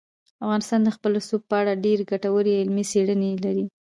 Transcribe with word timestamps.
افغانستان 0.45 0.79
د 0.83 0.89
خپل 0.95 1.11
رسوب 1.19 1.41
په 1.49 1.55
اړه 1.61 1.79
ډېرې 1.85 2.03
ګټورې 2.11 2.59
علمي 2.59 2.83
څېړنې 2.91 3.31
لري. 3.45 3.65